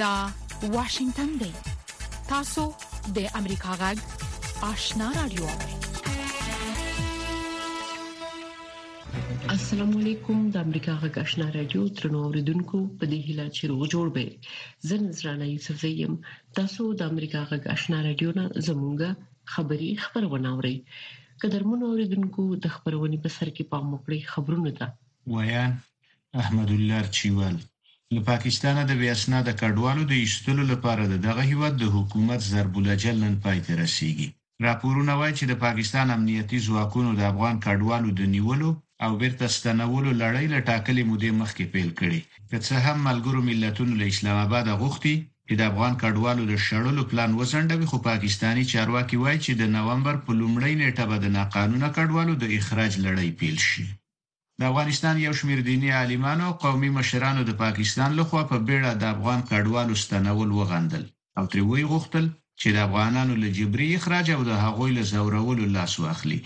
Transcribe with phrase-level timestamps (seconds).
[0.00, 0.16] دا
[0.74, 1.48] واشنگتن دی
[2.28, 2.62] تاسو
[3.16, 3.98] د امریکا غږ
[4.68, 5.48] آشنا رادیو
[9.56, 14.06] السلام علیکم د امریکا غږ آشنا رادیو ترنو اوریدونکو په دې هیله چې روغ جوړ
[14.14, 16.16] به زن زرانه یوسف زیم
[16.60, 19.10] تاسو د امریکا غږ آشنا رادیو نه زمونږه
[19.56, 20.76] خبری خبرونه اورئ
[21.44, 24.90] قدرمن اوریدونکو د خبرونه په سر کې پام وکړئ خبرونه ده
[25.36, 25.66] ویا
[26.44, 27.60] احمد الله چیوال
[28.16, 33.16] له پاکستانه د بې اسناده کډوالو د ایستلو لپاره د دغه هیواد د حکومت ضربولجل
[33.24, 34.28] نن پای ته رسیدي
[34.66, 38.70] راپورونه وايي چې د پاکستان امنیتي ځواکونو د افغان کډوالو د نیولو
[39.04, 43.92] او بیرته ستنولو لړۍ له ټاکلې مودې مخکې پیل کړې که څه هم ملګرو ملتونو
[44.00, 45.14] له اسلام آباد غوښتي
[45.48, 50.14] چې د افغان کډوالو د شړلو پلان وسنډوي خو پاکستانی چارواکي وایي چې د نومبر
[50.24, 53.84] په لومړۍ نیټه به د ناقانونه کډوالو د اخراج لړۍ پیل شي
[54.62, 59.04] د افغانستان یو شمېر دینی عالمانو او قومي مشرانو د پاکستان لخوا په بیړه د
[59.14, 61.04] افغان کډوالو ستنول وغندل
[61.38, 62.24] او ترې وی غوښتل
[62.60, 66.38] چې د افغانانو له جبري اخراج او د هغوی له زورولو لاس واخلي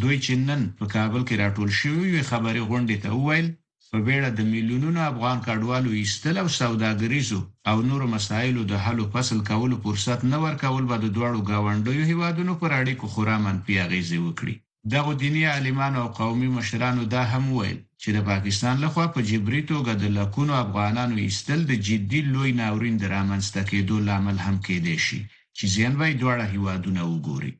[0.00, 3.48] دوی چې نن په کابل کې راټول شوی خبري غونډه ته وویل
[3.90, 9.06] په بیړه د میلیونونو افغان کډوالو ایستل او سوداګریزو او نورو مسایلو د حل او
[9.14, 14.18] فصل کولو فرصت نه ورکول به د دوړو گاونډیو هیوادونو پر اړیکو خورا منفي اغیزې
[14.26, 14.54] وکړي
[14.94, 19.62] دغه دینی عالمانو او قومي مشرانو دا هم ویل چې د پاکستان لخوا په جبري
[19.72, 25.20] توګه د لکونو افغانانو ایستل د جدي لوی ناورین درامنسته کېدو لامل هم کېدې شي
[25.56, 27.52] چې ځین وای دواړه هیوادونه وګوري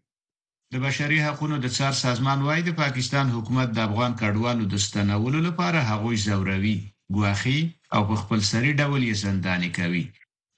[0.73, 5.39] د بشري حقوقو د څار سازمان وای د پاکستان حکومت د افغان کډوالو د ستنولو
[5.49, 6.77] لپاره هغوی زوروي
[7.15, 7.61] ګواخي
[7.95, 10.05] او په خپل سری ډول یې زنداني کوي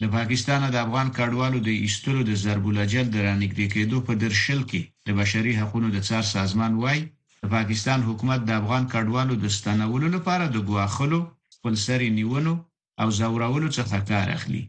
[0.02, 4.80] له پاکستانه د افغان کډوالو د ایستلو د ضربولجل د رانګدې کېدو په درشل کې
[5.06, 7.00] د بشري حقوقو د څار سازمان وای
[7.42, 11.18] د پاکستان حکومت د افغان کډوالو د ستنولو لپاره د ګواخلو
[11.54, 12.54] خپل سری نیونو
[13.00, 14.62] او زورولو څخه کار اخلي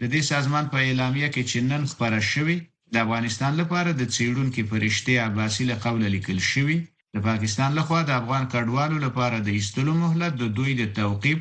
[0.00, 2.56] د دې سازمان په اعلامیه کې چې نن خبره شوې
[2.92, 6.76] د افغانستان لپاره د چیرونکو فرشتي عباسی له قول لیکل شوې
[7.14, 11.38] د پاکستان لخوا د افغان کډوالو لپاره د ایستلو مهلت د دوی د توقيف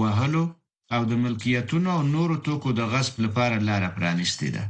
[0.00, 0.44] وهلو
[0.94, 4.64] او د ملکیتونو او نورو توکو د غصب لپاره لار پرانیستې ده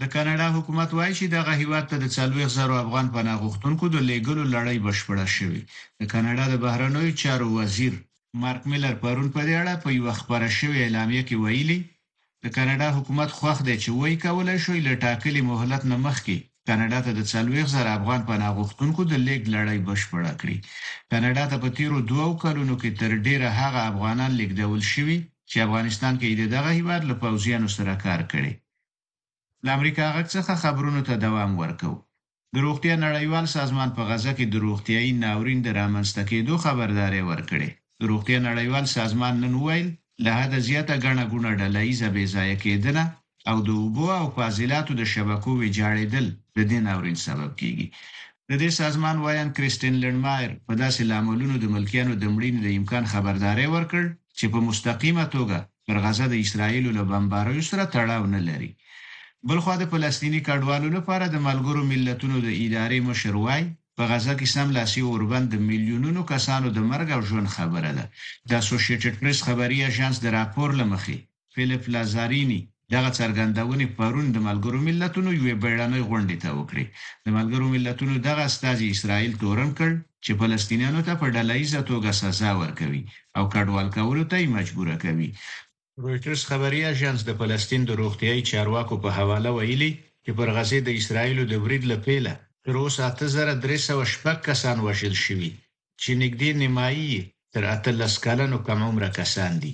[0.00, 4.42] د کاناډا حکومت وایي چې دغه هیواد ته د 40000 افغان پناه غوښتونکو د لیګلو
[4.54, 5.62] لړۍ بشپړه شوې
[6.00, 7.94] د کاناډا د بهرنوي چارو وزیر
[8.42, 11.78] مارک میلر پرون په دې اړه په یو خبره شوې اعلامیه کې ویلي
[12.42, 16.36] د کاناډا حکومت خوښ دی چې وایي کولای شوی لټاکلي مهلت نه مخکې
[16.68, 20.56] کاناډا ته د 40000 افغان پناه غوښتونکو د لیګ لړۍ بشپړه کړې
[21.10, 25.18] کاناډا ته په تیرو دوو کلونو کې تر ډیره هغه افغانان لیګ ډول شوي
[25.50, 28.52] چې افغانستان کې د دغه هیواد له پوځیانو سره کار کړي
[29.64, 31.92] د امریکا غږ څخه خبرونو ته دوام ورکو
[32.54, 37.68] د روغتیا نړیوال سازمان په غزه کې د روغتیايي ناورین د رامنځته کېدو خبرداري ورکړي
[38.00, 39.86] د روغتیا نړیوال سازمان نن ویل
[40.24, 43.02] له هدا زیاته غڼه غونډه لایزه به ځای کېدنه
[43.50, 46.26] او د اوبو او فاضلاتو د شبکو ویجاړېدل
[46.56, 47.86] د دې ناورین سبب کیږي
[48.50, 53.04] د دې سازمان وایان کریسټین لندمایر په داسې لاملونو د ملکیانو د مړینې د امکان
[53.12, 54.02] خبرداري ورکړ
[54.38, 58.70] چې په مستقیمه توګه پر غزه د اسرایل له بمباریو سره تړاو نه لري
[59.50, 63.62] بلخو د فلسطینی کډوالو لپاره د ملګرو ملتونو د ادارې مشر وای
[63.98, 68.04] په غزه کې سم لاسي اوربند د میلیونونو کسانو د مرګ او ژوند خبره ده
[68.48, 71.16] د اسوسییټډ پریس خبري اژانس د راپور لمخې
[71.54, 72.62] فلیپ لازارینی
[72.94, 76.84] دغه څرګندونې پرون د ملګرو ملتونو یوې بیړنۍ غونډې ته وکړي
[77.24, 79.90] د ملګرو ملتونو دغه استازي اسرائیل تورن کړ
[80.24, 83.02] چې فلسطینیانو ته په ډلایزه توګه سزا ورکوي
[83.36, 85.28] او کډوال کولو ته یې مجبور کوي
[86.02, 89.92] رويټرز خبري اژانس د فلسطین د روغتيایي چارواکو په حواله ویلي
[90.24, 92.32] چې پر غزه د اسرایل د برید لپاره
[92.64, 95.50] تر اوسه 8300 کسان وژل شوي
[96.02, 97.10] چې نږدې نیمایي
[97.54, 99.72] تر 13 کلنو کم عمره کسان دي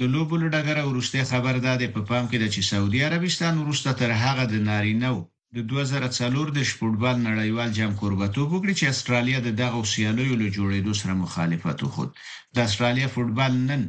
[0.00, 3.90] د لوبو له ډګره ورسته خبر دادې په پام کې ده چې سعودي عربستان ورسته
[4.00, 5.22] تر هغه د نارینه وو
[5.56, 10.92] د 2004 د فوټبال نړیوال جام قربتوب وکړي چې استرالیا د دغه سیالیو له جوړېدو
[11.00, 12.06] سره مخالفت وکړ
[12.54, 13.82] د استرالیا فوټبال نن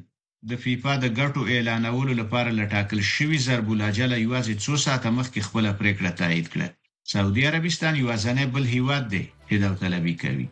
[0.50, 6.12] د فیفا د ګټو اعلانولو لپاره لټاکل شوی ضربولاجله یوازې 2 ساعته مخکې خپل پریکړه
[6.22, 6.68] تایید کړه
[7.13, 10.48] سعودي عربستان یوازنې بل هیواد دی چې دا طلبي کوي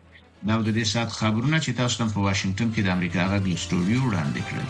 [0.48, 4.00] نو د دې سات خبرونه چې تاسو هم په واشنگټن کې د امریکا غږ استودیو
[4.08, 4.66] وړاندې کړل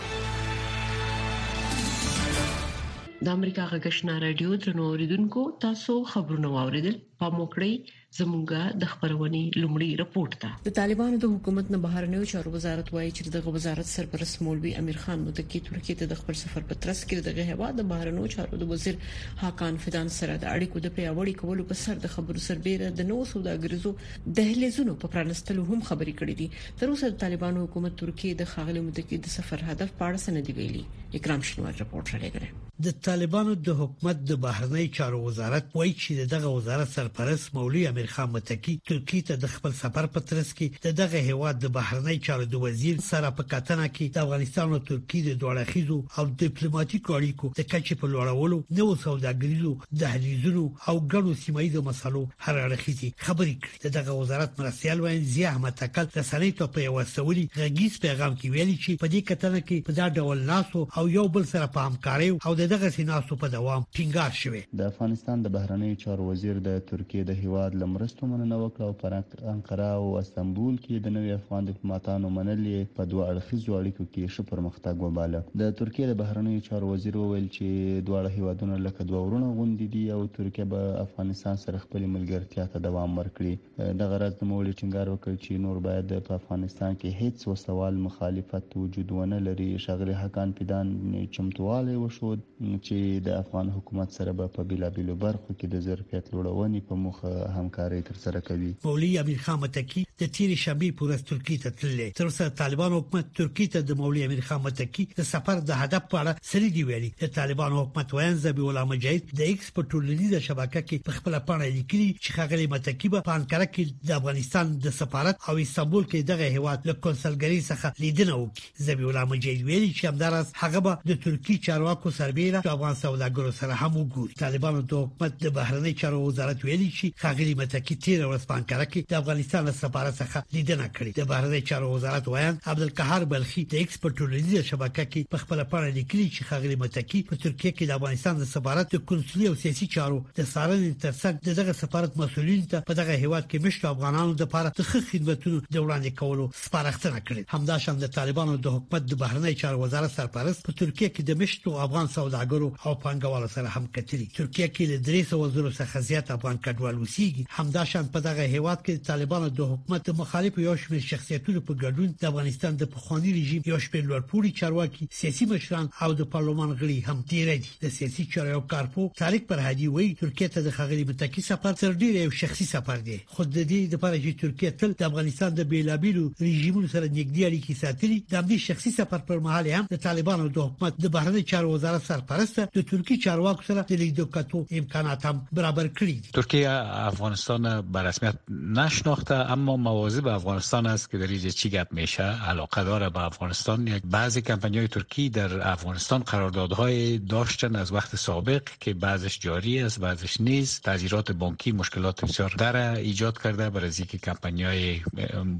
[3.23, 9.87] د امریکا غږشنا رادیو تر نوریدونکو تاسو خبرونه واوریدل پام وکړئ زمونږه د خبرونې لومړی
[10.01, 14.41] رپورت ده د طالبانو د حکومت نه بهرنیو چارو وزارت وایي چې دغه وزارت سرپرست
[14.47, 17.87] مولوي امیر خان متکی ترکی ته د خپل سفر په ترڅ کې دغه هوا د
[17.91, 18.99] بهرنیو چارو د وزیر
[19.43, 23.19] حاکان فدان سره د اړیکو د پیاوړي کولو په سر د خبرو سربېره د نو
[23.33, 28.51] سوداګریزو دهلیزونو په پرانستلو هم خبري کړې دي تر اوسه د طالبانو حکومت ترکی د
[28.55, 30.85] خاغلی متکی د سفر هدف په اړه سند ویلي
[31.21, 36.31] اکرام شنوار رپورت را لګره د طالبانو د حکومت د بهرنی چارو وزارت وایي چې
[36.37, 40.51] دغه وزارت سره سرپرست مولوی امیر خان متکی ترکی ته د خپل سفر په ترڅ
[40.59, 44.79] کې دغه هواد د بهرنی چارو د وزیر سره په کتنه کې د افغانستان او
[44.89, 50.95] ترکی د دوه اړخیزو او ډیپلوماټیکو اړیکو د کچې په لوړولو نو سوداګریزو دهلیزونو او
[51.13, 56.27] ګڼو سیمایي مسلو هر اړخیزي خبرې کړې دغه وزارت مرسیال وایي زی احمد تکل د
[56.31, 60.43] سړیتو په وسولي غږیز پیغام کې ویلي چې په دې کتنه کې په دا ډول
[60.51, 64.91] ناسو او یو بل سره په همکارۍ او دغه سیناسو په دوام ټینګار شوی د
[64.93, 69.13] افغانستان د بهرنی چارو وزیر د ترکیه د هیواد لمرستو مننه وکړه او پر
[69.53, 74.45] انقره او استنبول کې د نوې افغان ډیپلوماټانو منلې په دوه اړخیزو اړیکو کې ښه
[74.51, 79.49] پرمختګ وباله د ترکیه د بهرنیو چارو وزیر وویل چې دواړه هیوادونه لکه دوه ورونه
[79.57, 84.49] غونډې دي او ترکیه به افغانستان سره خپل ملګرتیا ته دوام ورکړي د غرض د
[84.53, 89.69] مولې ټینګار وکړ چې نور باید په افغانستان کې هیڅ وسوال مخالفت وجود ونه لري
[89.89, 90.95] شغله حقان پیدان
[91.39, 96.83] چمتواله وشو چې د افغان حکومت سره به په بیلابیلو برخو کې د ظرفیت لوړونې
[96.89, 101.73] په مخه همکاري ترسره کوي مولوي امیر خان متکی د تیرې شنبې پورې ترکی ته
[101.81, 105.79] تللی تر څو طالبان حکومت ترکی ته د مولوي امیر خان متکی د سفر د
[105.83, 109.69] هدف په اړه سړي دی ویلي د طالبان حکومت وایي زبی الله مجید د ایکس
[109.79, 114.15] په ټولنیزه شبکه کې په خپل پاڼه لیکلي چې خغلی متکی په انکره کې د
[114.19, 119.31] افغانستان د سفارت او استانبول کې دغه هیواد له کنسولګری څخه لیدنه وکړي زبی الله
[119.33, 124.39] مجید ویلي چې همدارس هغه به د ترکی چارواکو سربېره افغان سوداګرو سره هم وګوري
[124.45, 128.55] طالبانو د حکومت د بهرنی چارو وزارت ویلي ویلي چې خاغلی متکی تیر ورځ په
[128.61, 133.61] انکارا کې د افغانستان سفارت څخه لیدنه کړې د بهرنی چارو وزارت وایي عبدالقهار بلخي
[133.73, 137.99] د ایکسپورټولیزي شبکې کې په خپل پاڼه لیکلي چې خاغلی متکی په ترکیه کې د
[138.01, 142.99] افغانستان د سفارت کنسولي او سیاسي چارو د سارنې ترڅنګ دغه سفارت مسولین ته په
[143.01, 148.13] دغه هیواد کې مشت افغانانو لپاره تخ خدمتونو د وړاندې کولو سپارښتنه کړې همداشان د
[148.19, 152.85] طالبانو د حکومت د بهرنی چارو وزارت سرپرست په ترکیه کې د مشت افغان سوداګرو
[152.85, 156.95] او پانګوالو سره هم کتلي ترکیه کې د درې سو وزیرو څخه زیات افغان کډوال
[156.99, 161.73] وسیږي همداشان په دغه هیواد کې د طالبانو د حکومت مخالف یو شمېر شخصیتونو په
[161.83, 166.71] ګډون د افغانستان د پخواني رژیم یو شمېر لوړپوړي چارواکي سیاسي مشران او د پارلمان
[166.81, 171.07] غړي هم ډیر دي د سیاسي چارو کارپو طارق پرهادي وایي ترکیه ته د خغلی
[171.11, 174.97] متکی سفر تر ډیره یو شخصي سفر دی خو د دې لپاره چې ترکیه تل
[175.03, 179.71] د افغانستان د بیلابیلو رژیمونو سره نږدې اړیکې ساتلي د دې شخصي سفر پر مهال
[179.79, 184.01] هم د طالبانو د حکومت د بهرنی چارو وزارت سرپرست د ترکی چارواکو سره د
[184.05, 186.69] لیدو کتو امکانات هم برابر کړی دي که
[187.07, 188.35] افغانستان به رسمیت
[188.75, 193.19] نشناخته اما موازی به افغانستان است که در اینجا چی گپ میشه علاقه داره به
[193.21, 199.39] افغانستان یک بعضی کمپانی های ترکی در افغانستان قراردادهای داشتن از وقت سابق که بعضش
[199.39, 204.99] جاری است بعضش نیست تغییرات بانکی مشکلات بسیار در ایجاد کرده برای اینکه کمپانی های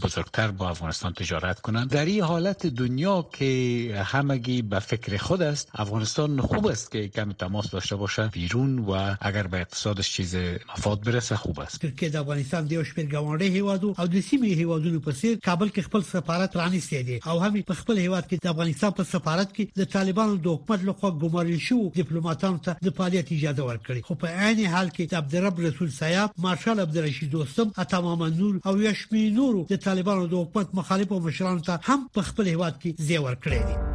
[0.02, 5.72] بزرگتر با افغانستان تجارت کنند در این حالت دنیا که همگی به فکر خود است
[5.74, 10.36] افغانستان خوب است که کم تماس داشته باشه بیرون و اگر به اقتصادش چیز
[10.86, 14.52] مفاد برسه خوب است ترکیه د افغانستان د یو شمېر ګاونډي هیوادو او د سیمې
[14.62, 18.40] هیوادونو په څیر کابل کې خپل سفارت پرانیستی دی او هم په خپل هیواد کې
[18.44, 22.96] د افغانستان په سفارت کې د طالبانو د حکومت لخوا ګمارل شو ډیپلوماټانو ته د
[23.00, 27.74] فعالیت اجازه ورکړي خو په عین حال کې د عبدالرب رسول سیاب مارشال عبدالرشید دوستم
[27.88, 32.54] اتمام نور او یشمی نور د طالبانو د حکومت مخالفو مشرانو ته هم په خپل
[32.56, 33.95] هیواد کې زیور کړی دی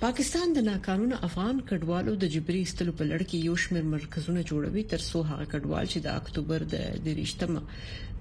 [0.00, 4.82] پاکستان د ناقانونه افغان کډوالو د جبري استلو په لړ کې یو شمېر مرکزونه جوړوي
[4.92, 7.62] تر څو هغه کډوال چې د اکتوبر د دریشتمه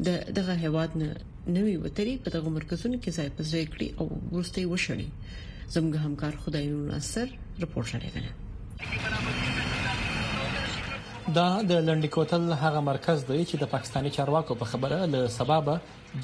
[0.07, 1.09] د دغه هواد نه
[1.57, 4.05] نوي وتري په دغه مرکزونو کې ځای پزې کړی او
[4.37, 5.07] ورسته وشړي
[5.75, 7.27] زموږ همکار خدایون ناصر
[7.65, 8.25] رپورټ لري
[11.37, 15.69] دا د لندې کوتل هغه مرکز دی چې د پاکستاني چارواکو په خبره له سبب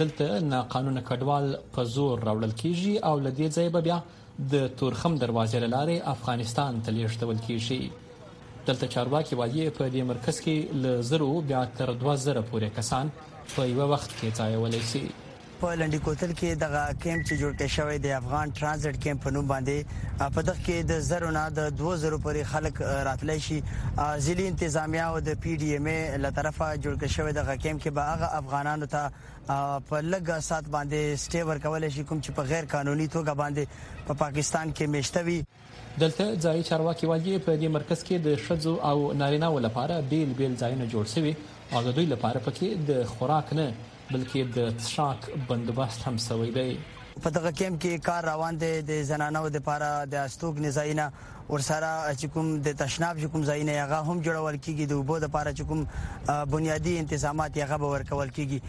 [0.02, 1.46] دلته ناقانونه کډوال
[1.80, 4.02] په زور راوړل کیږي او لدې ځای به بیا
[4.54, 7.82] د تورخم دروازې لارې افغانستان ته لیږدول کیږي
[8.68, 13.06] دلته چارواکي وایي په دې مرکز کې ل زرو بیا تر 2000 پورې کسان
[13.56, 15.04] په یو وخت کې ځایول شي
[15.62, 19.32] په لنډی کوتل کې دغه کیمپ چې جوړ کې شوی د افغان ترانزټ کیمپ په
[19.36, 24.50] نوم باندې په دغه کې د زرو نه د 2000 پورې خلک راتللی شي ځلې
[24.54, 25.88] انتظامیا او د پی ډی ایم
[26.26, 29.04] له طرفه جوړ کې شوی دغه کیمپ کې به هغه افغانانو ته
[29.90, 34.14] په لګ سات باندې سټي ورکول شي کوم چې په غیر قانوني توګه باندې په
[34.14, 35.40] پا پاکستان کې مشتوي
[36.02, 40.54] دلته ځای چارواکي وايي په دې مرکز کې د شذو او نارینه ولپاره بیل بیل
[40.54, 41.34] ځایونه جوړ شوی
[41.74, 43.74] او د دوی لپاره پکې د خوراک نه
[44.14, 46.72] بلکې د تشاک بندوبست هم سوی دی
[47.24, 51.06] په دغه کېم کې کار روان دی د زنانو لپاره د استوګ نزاینه
[51.54, 55.16] ورسره چې کوم د تشناب چې کوم ځای نه هغه هم جوړول کیږي د وبو
[55.20, 55.82] د لپاره چې کوم
[56.54, 58.60] بنیادی تنظیمات هغه به ورکول کیږي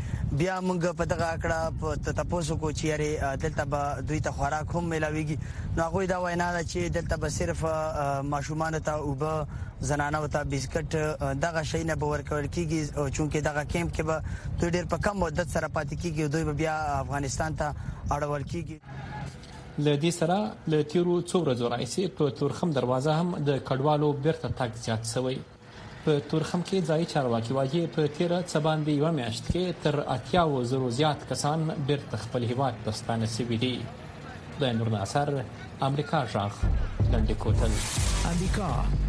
[0.41, 1.89] بیا موږ په دغه اکړه په
[2.21, 3.11] تاسو کو چیرې
[3.45, 5.37] دلته به دوی ته خوراک هم ملاويږي
[5.77, 7.61] نو هغه دا وینا ده چې دلته به صرف
[8.35, 9.35] ماشومان ته وبو
[9.91, 10.91] زنانه او ته بسکټ
[11.47, 14.17] دغه شی نه به ورکول کیږي او چونکه دغه کیمپ کې به
[14.61, 17.75] دوی ډیر په کم مدت سره پاتې کیږي دوی بیا افغانستان ته
[18.13, 18.79] اړول کیږي
[19.79, 20.35] لدی سره
[20.73, 25.39] ل تیرو څو ورځې راځي په تورخم دروازه هم د کډوالو بیرته تاک زیات شوی
[26.05, 30.43] په تورخم کې ځای چارواکي وايي په 13 سبان دی یو میاشت کې تر اتیا
[30.49, 33.73] و زرو زیات کسان بیرته خپل هیواد ته ستانه سوي دي
[34.61, 35.29] د نور ناصر
[35.89, 36.55] امریکا ژغ
[37.13, 37.73] لندې کوتل
[38.33, 38.71] امریکا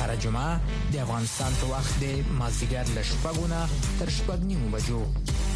[0.00, 0.52] هر جمعه
[0.92, 2.06] د افغانستان په وخت د
[2.40, 3.58] مازیګر له شپږونه
[3.98, 5.00] تر شپږ نیمو بجو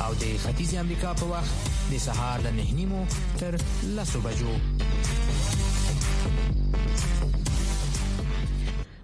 [0.04, 1.54] او د ختیځ امریکا په وخت
[1.92, 3.02] د سهار له نه نیمو
[3.40, 3.52] تر
[3.96, 4.52] لسو بجو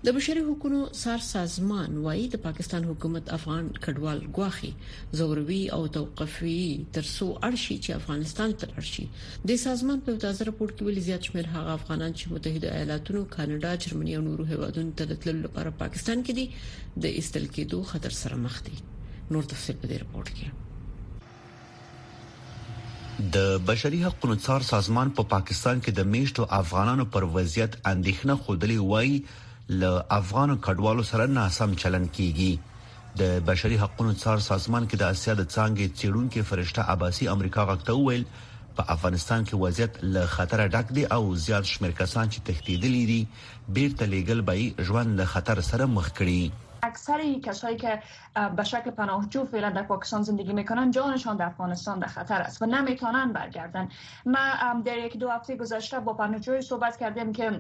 [0.07, 4.71] د بشري حقوقو سار سازمان وایي د پاکستان حکومت افغان کډوال غواخي
[5.19, 6.55] زوروي او توقفي
[6.97, 9.05] ترسو ارشي چې افغانستان تر ارشي
[9.51, 13.71] د سازمان په تازه راپور کې ویل زیات شمېر هغه افغانان چې متحده ایالاتونو کاناډا
[13.85, 16.49] جرمني او نورو هیوادونو ته تلل لپاره پاکستان کې دي
[17.07, 24.03] د استل کېدو خطر سره مخ دي نور تفصيل په دې راپور کې د بشري
[24.09, 29.17] حقوقو څار سازمان په پا پاکستان کې د میشتو افغانانو پر وضعیت اندېښنه خوده لوي
[29.81, 32.53] له افغان کډوالو سره ناسم چلن کیږي
[33.21, 37.95] د بشري حقوقو څار سازمان کې د اسیا د څنګه چیرونکو فرشته عباسي امریکا غکته
[37.99, 38.25] ویل
[38.77, 43.21] په افغانستان کې وضعیت له خطر ډک دی او زیات شمېر کسان چې تهدیدلې دي
[43.79, 46.43] بیرته لیګل به ژوند له خطر سره مخ کړي
[46.93, 47.91] اکثر این کسایی که
[48.61, 52.67] به شکل پناهجو فعلا در پاکستان زندگی میکنن جانشان در افغانستان در خطر است و
[52.71, 53.89] نمیتونن برگردن
[54.35, 54.45] ما
[54.87, 57.53] در یک دو هفته گذشته با پناهجوی صحبت کردیم که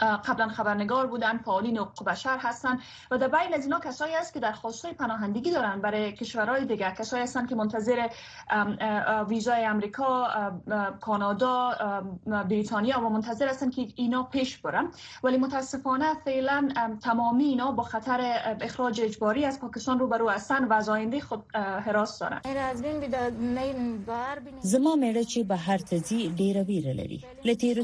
[0.00, 4.40] قبلا خبرنگار بودن فعالین حقوق بشر هستند و در بین از اینا کسایی است که
[4.40, 8.08] در های پناهندگی دارن برای کشورهای دیگر کسایی هستند که منتظر
[9.28, 10.26] ویزای امریکا
[11.00, 11.70] کانادا
[12.26, 14.88] بریتانیا و منتظر هستند که اینا پیش برن
[15.22, 16.68] ولی متاسفانه فعلا
[17.02, 22.18] تمامی اینا با خطر اخراج اجباری از پاکستان روبرو هستند و از آینده خود حراس
[22.18, 22.40] دارن
[24.60, 27.74] زما میړه به هر هر ځي ډیره ویره لري لته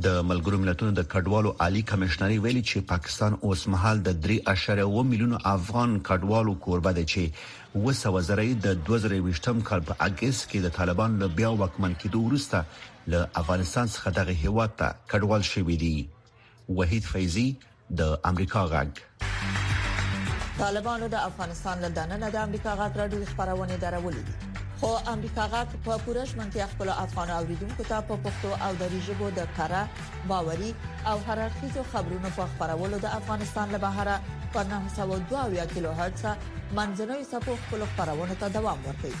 [0.04, 5.38] د ملګرو ملتونو د کډوالو عالی کمشنري ویلي چې پاکستان اوس مهال د 3.2 میلیونو
[5.52, 11.16] افغان کډوالو کوربه دی چې وسه وزرې د 2020م کال په اگست کې د طالبان
[11.22, 17.08] له بیا وکمن کېدو وروسته له افغانستان څخه دغه هیواد ته کډوال شوې دي وحید
[17.14, 17.46] فیضی
[18.02, 24.55] د امریکا غږ طالبانو د افغانستان له دننه د امریکا غږ راډیو خبرونه درولې دي
[24.80, 29.26] خو امریکا غاټ په پوره شمنتیا خپل افغان اوریدونکو ته په پښتو او دری ژبه
[29.38, 29.80] د کارا
[30.32, 30.70] باوري
[31.12, 34.16] او هررخیزو خبرونو په خبرولو د افغانستان له بهره
[34.58, 36.24] په 902 کیلو هرتز
[36.78, 39.20] منځنوي سپو خپل خبرونه ته دوام ورکوي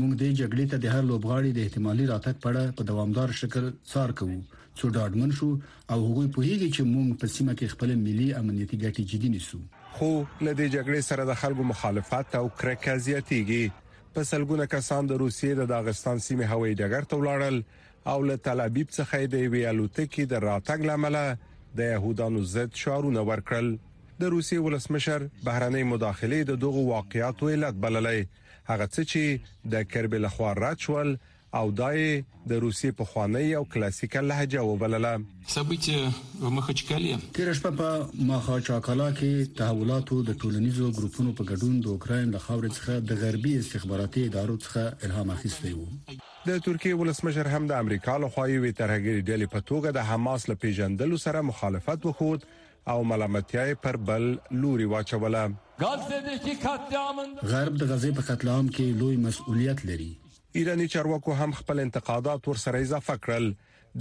[0.00, 4.10] موږ د جګړې ته د هر لوبغاړي د احتمالي راتګ پړه په دوامدار شکل څار
[4.18, 4.40] کوو
[4.80, 5.48] څو ډاډمن شو
[5.92, 9.60] او هغوی په هیګه چې موږ په سیمه کې خپل ملي امنیتي ګټې جدي نیسو
[9.96, 10.10] خو
[10.48, 15.70] لدې جګړې سره د خلکو مخالفت او کرکه زیاتېږي په سلګونه کسان د روسیې د
[15.74, 17.58] داغستان سیمه هوایي ډګر ته ولاړل
[18.14, 21.20] او له تل ابیب څخه د ویالوتکې د راتګ لامل
[21.80, 23.68] د يهودانو ضد شعارونه ورکړل
[24.20, 28.20] د روسیې ولسمشر بهرنۍ مداخله د دوغو واقعیاتو علت بللای
[28.70, 31.10] هغه څه چې د کربلا خوار راچول
[31.58, 32.00] او دای
[32.50, 35.12] د روسي په خوانی او کلاسیکه لهجه وبلله
[35.54, 37.92] سبيته په مخاچکالي کېرش په
[38.30, 43.54] مخاچکالا کې تحولاتو د ټولنیزو ګروپونو په ګډون د اوکرين له خاورې څخه د غربي
[43.62, 45.88] استخباراتي ادارو څخه الهام اخیستی وو
[46.50, 50.48] د ترکیه ولسمشر هم د امریکا له خوا یو ترهګری ډلې په توګه د حماس
[50.52, 54.26] له پیژندلو سره مخالفت وکړ او ملامتیا پر بل
[54.64, 55.46] لوري واچوله
[55.80, 56.04] غرب
[57.80, 60.06] د غزې په قتلعام کې لوی مسؤلیت لري
[60.60, 63.44] ایرانی چارواکو هم خپل انتقادات ورسره اضافه کړل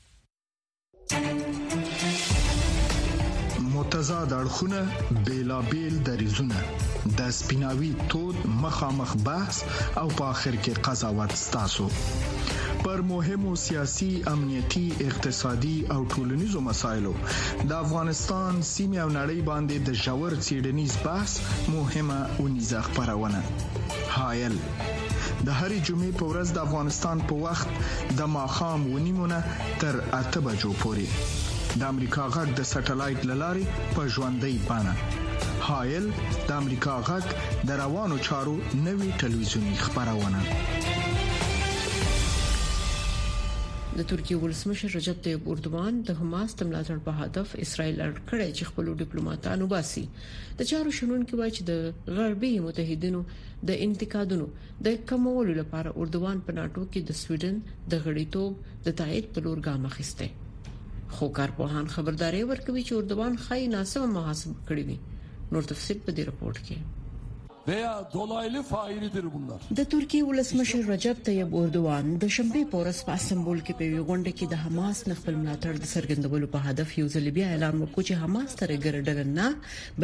[3.75, 4.81] متضاد اړخونه
[5.27, 6.59] بیلابل دریزونه
[7.19, 9.57] د سپیناوي تود مخامخ بحث
[10.01, 11.87] او په اخر کې قضاوت ستاسو
[12.85, 17.15] پر مهمو سیاسي امنيتي اقتصادي او ټولنيزو مسايلو
[17.71, 21.33] د افغانستان سیمه او نړۍ باندې د جوړ سيډنيز بحث
[21.77, 23.41] مهمه او نيزه خبرونه
[24.17, 24.55] هايل
[25.47, 27.69] د هرې جمعې په ورځ د افغانستان په وخت
[28.19, 29.39] د ماخام ونیمونه
[29.81, 31.07] تر اته بجو پورې
[31.79, 34.95] د امریکا غږ د سټلایټ للارې په ژوندۍ بانه
[35.69, 36.05] هایل
[36.49, 37.25] د امریکا غږ
[37.69, 38.57] د روانو چارو
[38.87, 40.41] نوي ټلویزیونی خبرونه
[43.99, 48.49] د ترکیه ولسمشر رجب طیب اردوغان د حماس د ملاتړ په هدف اسرائیل اړ کړی
[48.57, 50.03] چې خپل ډیپلوماټانو باسي
[50.59, 53.21] د چارو شنن کې وایي چې د غربي متحدینو
[53.71, 54.47] د انتقادونو
[54.89, 57.57] د کمولو لپاره اردوغان په ناتو کې د سویډن
[57.91, 58.53] د غړیتوب
[58.89, 60.29] د تایید په لور ګام اخیسته
[61.15, 64.99] خو کارپوهان خبرداري ورکوي چې اردوغان خای ناسمه محاسبه کړې وي
[65.57, 66.96] نور تفصیل په دې رپورت کې
[67.69, 69.61] veya dolaylı failidir bunlar.
[69.77, 74.33] د ترکیه ولسمشر رجب طیب اردوان د شنبه پورس په استنبول کې په یو غونډه
[74.39, 78.21] کې د حماس نخبل ملاتړ د سرګندولو په هدف یو ځل بیا اعلان وکړ چې
[78.23, 79.47] حماس تر ګرډل نه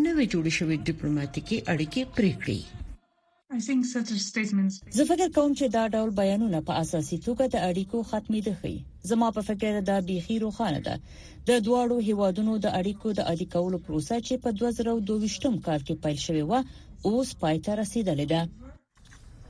[0.06, 2.60] نوې جوړې شوې ډیپلوماټیکي اړیکې پرې کړې
[4.96, 8.78] زه فکر کوم چې دا ډول بیانونه په اساسي توګه د اړیکو ختمېده ښيي
[9.10, 10.94] زما په فکر دا بيخي روښانه ده
[11.48, 16.18] د دواړو هیوادونو د اړیکو د اړیکو کولو پروسه چې په 2022م کال کې پیل
[16.26, 16.52] شوې و
[17.08, 18.40] اوس پای ته رسیدلې ده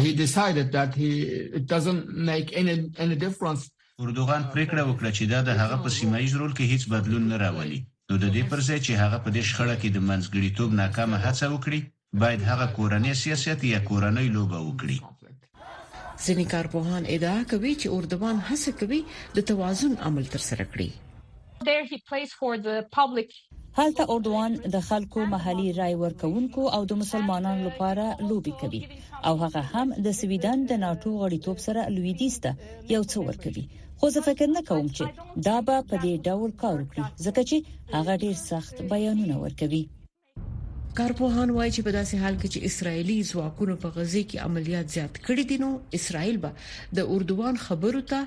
[0.04, 1.08] He decided that he
[1.58, 2.72] it doesn't make any
[3.04, 3.62] any difference
[4.06, 7.78] اردوغان پریکړه وکړه چې دا د هغه په سیمایي رول کې هیڅ بدلون نه راولي
[8.10, 11.46] نو د دې پر ځای چې هغه په دې شخړه کې د منځګړیتوب ناکامه هڅه
[11.54, 11.80] وکړي
[12.22, 14.96] باید هغه کورنۍ سیاست یا کورنۍ لوبه وکړي
[16.26, 19.00] ځینې کارپوهان ادعا کوي چې اردوغان هڅه کوي
[19.36, 20.88] د توازن عمل ترسره کړي
[21.70, 23.28] There he plays for the public
[23.80, 28.82] هلته اردوان د خلکو محلي رای ورکونکو او د مسلمانانو لپاره لوبي کوي
[29.28, 32.50] او هغه هم د سویډن د ناتو غړیتوب سره لویدیسته
[32.96, 33.66] یو څور کوي
[34.00, 35.04] خو زه فکر نه کوم چې
[35.46, 37.56] دا به په دې ډول کار وکړي ځکه چې
[37.96, 39.80] هغه ډیر سخت بیانونه ورکوي
[41.00, 45.14] کارپوهان وایي چې په داسې حال کې چې اسرایلی ځواکونو په غزه کې عملیات زیات
[45.26, 46.50] کړي دي نو اسرایل به
[47.00, 48.18] د اردوان خبرو ته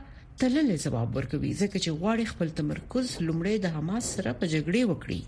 [0.44, 5.20] تلل جواب ورکوي ځکه چې غواړي خپل تمرکز لمړی د حماس سره په جګړه وکړي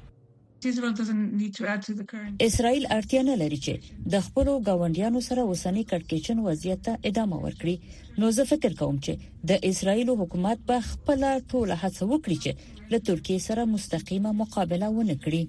[0.68, 3.74] اسرائیل اړتیا نه لري چې
[4.14, 4.48] د خپل
[4.80, 7.76] غونډیانو سره وسنی کټکېچن وضعیت ته ادامه ورکړي
[8.24, 9.14] نو زه فکر کوم چې
[9.52, 11.20] د اسرائیل حکومت به خپل
[11.52, 12.52] ټول هڅه وکړي چې
[12.96, 15.44] له ترکیه سره مستقیمه مقابله ونکړي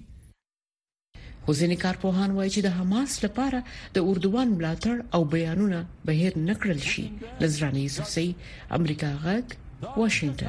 [1.49, 3.59] حسین کارپوهان وایي چې د حماس لپاره
[3.99, 7.05] د اردوان ملاتړ او بیانونه بهر نکړل شي
[7.45, 8.29] لزرانی یوسفزی
[8.81, 9.47] امریکا غک
[9.85, 10.49] واشنگټن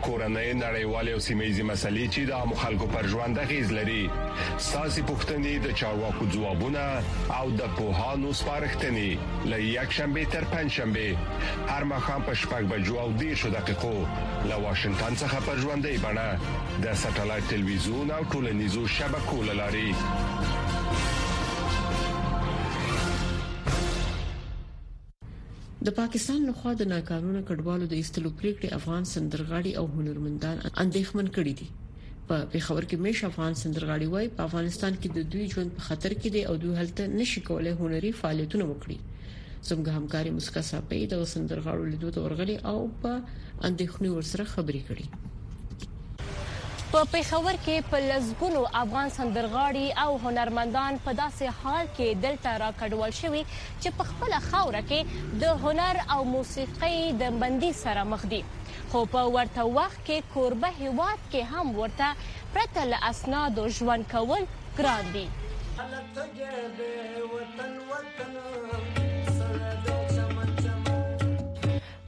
[0.00, 4.00] کورنۍ نړیوالې او سیمېزي مسلې چې د عامو خلکو پر ژوند غیز لري
[4.68, 6.84] ساسي پښتنې د چارواکو ځوابونه
[7.40, 9.10] او د پوهانو څرختنې
[9.50, 11.16] لې یک شنبه تر پنځ شنبه
[11.76, 13.94] هر مخام په شپږ بجو او دې شو دقیقو
[14.48, 19.88] له واشنگټن څخه پر ژوندې بڼه د ساتلایت ټلویزیون او ټولنیزو شبکو لاري
[25.86, 31.54] د پاکستان لخوا د ناقانونه کډوالو د ایستلو پریکړه افغان سندرغاړي او هنرمندان اندېښمن کړي
[31.60, 31.68] دي
[32.30, 36.12] په پیښور کې مش افغان سندرغاړي وای په افغانستان کې د دوی ژوند په خطر
[36.20, 38.98] کې دی او دوی هلته نشي کولای هنري فعالیتونه وکړي
[39.68, 43.12] زموږ همکاري مسکا صاحب د سندرغاړو لیدو ته ورغلي او په
[43.68, 45.04] اندېښنې ورسره خبرې کړې
[46.92, 53.12] په پیښور کې په لزګونو افغان سندرغاړي او هنرمندان په داسې حال کې دلته راکډول
[53.18, 53.42] شوي
[53.82, 58.42] چې په خپل خاوره کې د هنر او موسیقۍ د بندي سره مخ دي
[58.94, 62.10] خو په ورته وخت کې کوربه هیواد کې هم ورته
[62.56, 64.50] پرته له اسناد ژوند کول
[64.80, 65.26] ګران دي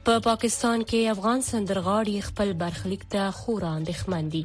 [0.07, 4.41] په پا پاکستان کې افغان سندرغاړي خپل برخلیک ته خورا اندېښمن دي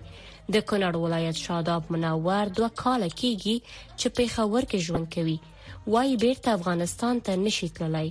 [0.57, 3.57] د کونړ ولایت شاداب منور دوه کال کېږي
[3.99, 5.35] چې په خاور کې ژوند کوي
[5.94, 8.09] وایي بیرته افغانستان ته نشي تللی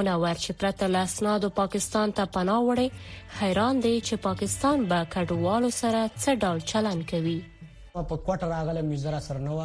[0.00, 2.88] منور چې پرته له اسنادو پاکستان ته پناه وړي
[3.40, 7.36] حیران دي چې پاکستان به کډوالو سره څه ډول چلن کوي
[7.92, 9.58] په کوټه راغله مزرا سره نو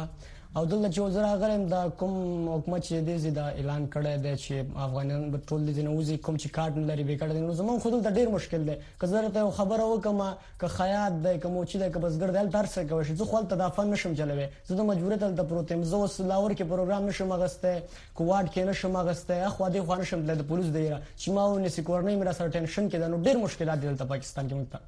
[0.58, 2.14] او دلته چې وزرا غلم دا کوم
[2.48, 4.54] حکومت چې دې دا اعلان کړی دی چې
[4.86, 7.98] افغانان به ټول دې نه وزي کوم چې کارت لري به کارت نه زمون خود
[8.08, 10.18] ته ډیر مشکل دی که زه ته خبره وکم
[10.64, 13.70] ک خیاط دی ک موچی دی ک بسګر دل درس کوي چې خو ته دا
[13.80, 17.82] فن نشم چلوي زه د مجبوریت ته پروتم زه اوس لاور کې پروګرام نشم غسته
[18.18, 22.14] کوارد کې نشم غسته خو دې خو نشم د پولیس دی چې ما ونې سکورنۍ
[22.18, 24.80] مې را سره ټینشن کې دا نو ډیر مشکلات دي د پاکستان کې مونږ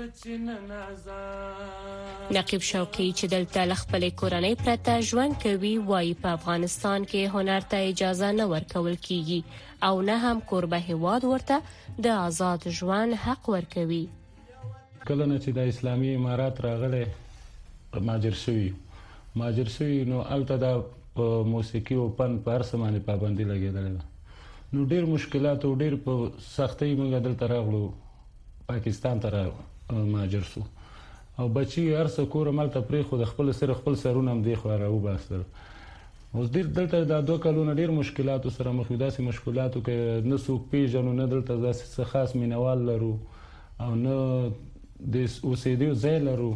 [0.00, 7.86] نقیب شوقي چې دلته لخپل کورنۍ پرته ژوند کوي وایي په افغانستان کې هنر ته
[7.92, 9.40] اجازه نه ورکول کیږي
[9.88, 11.56] او نه هم کوربه هواد ورته
[12.06, 13.98] د آزاد ژوند حق ورکوي
[15.08, 18.68] کله نه چې د اسلامي امارات راغله ماجر شوی
[19.42, 21.18] ماجر شوی نو الته د
[21.54, 27.24] موسیقي او فن پر سمانه پابندي لګیدل نو ډیر مشکلات او ډیر په سختۍ موږ
[27.28, 27.82] دلته راغلو
[28.70, 30.60] پاکستان ته راغلو ماجر سو
[31.38, 34.42] او بچي هر څه کور مل ته پری خو د خپل سر خپل سرونه هم
[34.46, 35.40] دی خو راو باستر
[36.32, 40.64] اوس ډیر دلته دا دوه کلونه ډیر مشکلات سره مخ داسې مشکلات کې نه سوق
[40.72, 43.10] پیژنو نه دلته داسې خاص مینوال لرو
[43.82, 44.14] او نه
[45.12, 45.14] د
[45.48, 46.50] اوسېدو ځای لرو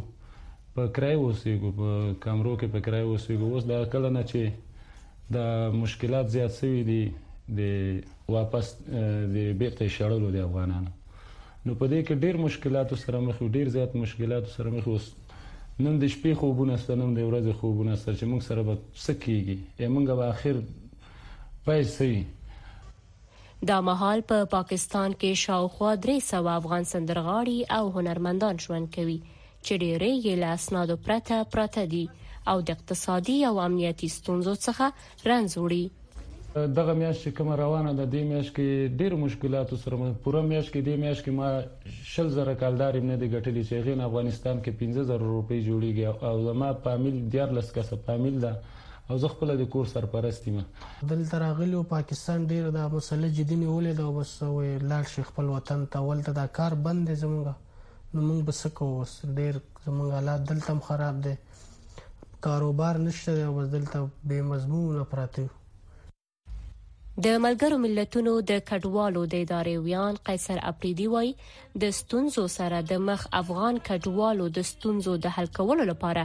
[0.79, 1.89] په کرای اوسېګو په
[2.27, 4.43] کمرو کې په کرای اوسېګو اوس دا کله نه چې
[5.37, 7.03] د مشکلات زیات شوي دي
[7.61, 10.91] د واپس د بیرته شړلو د افغانانو
[11.67, 15.05] نو په دې کې ډیر مشکلات سره مخ ډیر زیات مشکلات سره مخ اوس
[15.85, 19.13] نن د شپې خوبونه سره نن د ورځې خوبونه سره چې موږ سره به څه
[19.27, 20.57] کیږي یا موږ به اخر
[21.67, 22.13] پیسې
[23.73, 29.19] دا مهال په پا پاکستان کې شاوخوا درې سو افغان سندرغاړي او هنرمندان ژوند کوي
[29.65, 32.05] چې ډېرې یې له اسنادو پرته پراته دي
[32.53, 34.87] او د اقتصادي او امنیتي ستونزو څخه
[35.31, 35.85] رنځ وړي
[36.55, 40.73] دغه میاشت چې کوم روانه ده د میاشت کې ډیر مشکلات سره مخ پوره میاشت
[40.73, 44.75] کې د میاشت کې ما شل زره کالدار نه دی ګټلې چې غین افغانستان کې
[44.83, 48.51] 15 زره روپۍ جوړیږي او زما فامیل ډیر لسکسه فامیل ده
[49.09, 50.59] او زه خپل د کور سرپرست یم
[51.15, 55.51] دلته راغلی او پاکستان ډیر د مسله جدي نیولې ده بس وې لاړ شي خپل
[55.55, 60.13] وطن ته ولته دا کار بند دی زمونږ نو موږ بس کو وس ډیر زمونږ
[60.19, 61.35] حالات دلته خراب دي
[62.51, 65.49] کاروبار نشته او بس دلته به مضمون پراته
[67.21, 71.29] د ملګرو ملتونو د کډوالو د ادارې ویان قیصر اپریدي وای
[71.83, 76.23] د ستونزو سره د مخ افغان کډوالو د ستونزو د حل کولو لپاره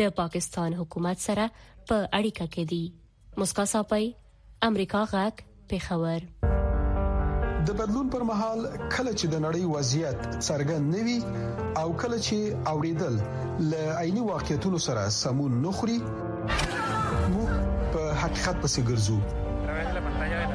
[0.00, 1.44] د پاکستان حکومت سره
[1.88, 2.84] په اړیکه کې دي
[3.42, 4.06] مسکا ساپي
[4.70, 5.34] امریکا غاک
[5.74, 6.26] پیښور
[7.66, 8.60] د بدلون پر مهال
[8.94, 10.18] کله چې د نړۍ وضعیت
[10.48, 11.18] څرګند نوي
[11.84, 12.38] او کله چې
[12.72, 13.14] اوریدل
[13.70, 15.98] ل عیني واقعیتونو سره سمون نخري
[17.32, 17.44] مو
[17.92, 19.18] په حقیقت پسې ګرځو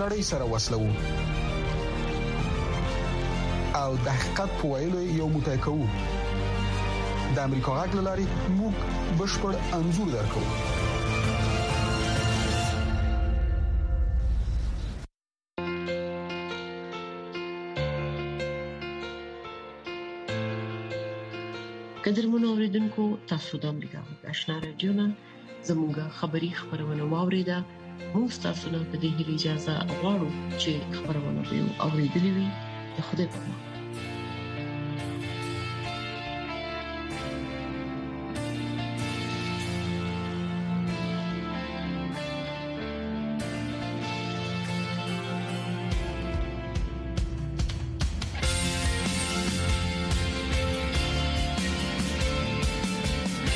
[0.00, 0.80] نړۍ سره وسلو
[3.82, 5.86] او د حقیقت په ویلو یو موټی کوو
[7.34, 8.26] د امریکا غږ لاري
[8.60, 8.74] موږ
[9.18, 10.42] بشپړ انزور درکو
[22.06, 25.10] قدرمن اوریدونکو تاسو د امریکا غږ آشنا رادیو نن
[25.70, 27.58] زموږ خبری خبرونه واوریده
[28.16, 30.28] موږ تاسو له دې هیله اجازه غواړو
[30.60, 32.46] چې خبرونه به اوریدلې وي
[33.06, 33.60] خدای په امان